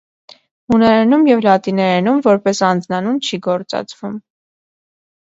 [0.73, 4.17] Հունարենում և լատիներենում որպես անձնանուն չի գործածվում։